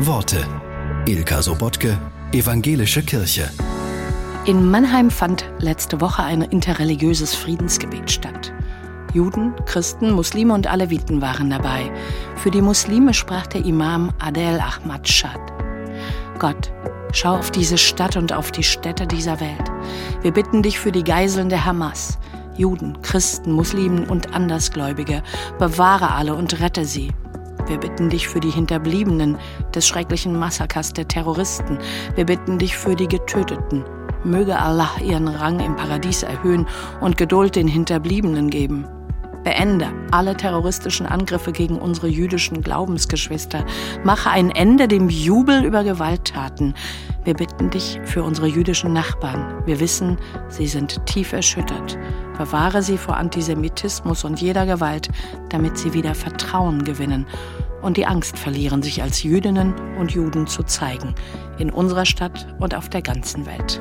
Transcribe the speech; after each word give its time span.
Worte. 0.00 0.46
Ilka 1.06 1.42
Sobotke, 1.42 1.98
Evangelische 2.30 3.02
Kirche. 3.02 3.50
In 4.44 4.70
Mannheim 4.70 5.10
fand 5.10 5.44
letzte 5.58 6.00
Woche 6.00 6.22
ein 6.22 6.42
interreligiöses 6.42 7.34
Friedensgebet 7.34 8.08
statt. 8.08 8.52
Juden, 9.12 9.54
Christen, 9.66 10.12
Muslime 10.12 10.54
und 10.54 10.68
Aleviten 10.68 11.20
waren 11.20 11.50
dabei. 11.50 11.90
Für 12.36 12.52
die 12.52 12.62
Muslime 12.62 13.12
sprach 13.12 13.48
der 13.48 13.64
Imam 13.64 14.12
Adel 14.20 14.60
Ahmad 14.60 15.08
Shad. 15.08 15.40
Gott, 16.38 16.70
schau 17.12 17.36
auf 17.36 17.50
diese 17.50 17.76
Stadt 17.76 18.16
und 18.16 18.32
auf 18.32 18.52
die 18.52 18.62
Städte 18.62 19.04
dieser 19.04 19.40
Welt. 19.40 19.68
Wir 20.22 20.32
bitten 20.32 20.62
dich 20.62 20.78
für 20.78 20.92
die 20.92 21.02
Geiseln 21.02 21.48
der 21.48 21.64
Hamas. 21.64 22.18
Juden, 22.56 23.02
Christen, 23.02 23.50
Muslimen 23.50 24.06
und 24.06 24.32
Andersgläubige, 24.32 25.24
bewahre 25.58 26.12
alle 26.12 26.36
und 26.36 26.60
rette 26.60 26.84
sie. 26.84 27.10
Wir 27.68 27.78
bitten 27.78 28.08
dich 28.08 28.26
für 28.26 28.40
die 28.40 28.50
Hinterbliebenen 28.50 29.36
des 29.74 29.86
schrecklichen 29.86 30.38
Massakers 30.38 30.94
der 30.94 31.06
Terroristen. 31.06 31.78
Wir 32.14 32.24
bitten 32.24 32.58
dich 32.58 32.76
für 32.76 32.96
die 32.96 33.08
Getöteten. 33.08 33.84
Möge 34.24 34.58
Allah 34.58 34.90
ihren 35.04 35.28
Rang 35.28 35.60
im 35.60 35.76
Paradies 35.76 36.22
erhöhen 36.22 36.66
und 37.00 37.18
Geduld 37.18 37.56
den 37.56 37.68
Hinterbliebenen 37.68 38.48
geben. 38.48 38.86
Beende 39.44 39.86
alle 40.10 40.36
terroristischen 40.36 41.06
Angriffe 41.06 41.52
gegen 41.52 41.78
unsere 41.78 42.08
jüdischen 42.08 42.62
Glaubensgeschwister. 42.62 43.64
Mache 44.02 44.30
ein 44.30 44.50
Ende 44.50 44.88
dem 44.88 45.08
Jubel 45.08 45.64
über 45.64 45.84
Gewalttaten. 45.84 46.74
Wir 47.24 47.34
bitten 47.34 47.70
dich 47.70 48.00
für 48.04 48.22
unsere 48.22 48.46
jüdischen 48.46 48.92
Nachbarn. 48.92 49.62
Wir 49.66 49.78
wissen, 49.80 50.18
sie 50.48 50.66
sind 50.66 51.04
tief 51.06 51.32
erschüttert. 51.32 51.98
Bewahre 52.38 52.82
sie 52.82 52.96
vor 52.96 53.16
Antisemitismus 53.16 54.24
und 54.24 54.40
jeder 54.40 54.64
Gewalt, 54.64 55.08
damit 55.48 55.76
sie 55.76 55.92
wieder 55.92 56.14
Vertrauen 56.14 56.84
gewinnen 56.84 57.26
und 57.82 57.96
die 57.96 58.06
Angst 58.06 58.38
verlieren, 58.38 58.82
sich 58.82 59.02
als 59.02 59.22
Jüdinnen 59.22 59.74
und 59.98 60.12
Juden 60.12 60.46
zu 60.46 60.62
zeigen, 60.62 61.14
in 61.58 61.70
unserer 61.70 62.06
Stadt 62.06 62.46
und 62.58 62.74
auf 62.74 62.88
der 62.88 63.02
ganzen 63.02 63.44
Welt. 63.44 63.80